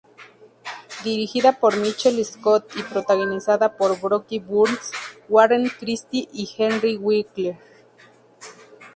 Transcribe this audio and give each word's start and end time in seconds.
Dirigida 1.03 1.51
por 1.59 1.77
Michael 1.79 2.25
Scott 2.25 2.71
y 2.75 2.81
protagonizada 2.81 3.77
por 3.77 4.01
Brooke 4.01 4.39
Burns, 4.39 4.91
Warren 5.29 5.69
Christie 5.79 6.27
y 6.33 6.49
Henry 6.57 6.97
Winkler. 6.97 7.59